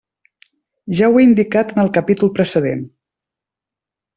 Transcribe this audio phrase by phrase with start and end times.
[0.99, 2.85] Ja ho he indicat en el capítol precedent.